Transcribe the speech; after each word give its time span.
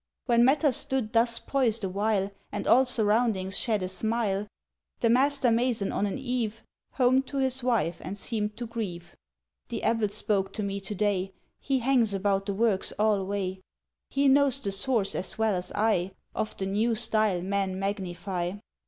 When 0.25 0.43
matters 0.43 0.77
stood 0.77 1.13
thus 1.13 1.37
poised 1.37 1.83
awhile, 1.83 2.31
And 2.51 2.65
all 2.65 2.85
surroundings 2.85 3.55
shed 3.55 3.83
a 3.83 3.87
smile, 3.87 4.47
The 5.01 5.11
master 5.11 5.51
mason 5.51 5.91
on 5.91 6.07
an 6.07 6.17
eve 6.17 6.63
Homed 6.93 7.27
to 7.27 7.37
his 7.37 7.61
wife 7.61 8.01
and 8.03 8.17
seemed 8.17 8.57
to 8.57 8.65
grieve... 8.65 9.15
—"The 9.69 9.83
abbot 9.83 10.11
spoke 10.11 10.53
to 10.53 10.63
me 10.63 10.79
to 10.79 10.95
day: 10.95 11.33
He 11.59 11.77
hangs 11.85 12.15
about 12.15 12.47
the 12.47 12.53
works 12.55 12.91
alway. 12.97 13.59
"He 14.09 14.27
knows 14.27 14.59
the 14.59 14.71
source 14.71 15.13
as 15.13 15.37
well 15.37 15.53
as 15.53 15.71
I 15.75 16.13
Of 16.33 16.57
the 16.57 16.65
new 16.65 16.95
style 16.95 17.43
men 17.43 17.77
magnify. 17.77 18.53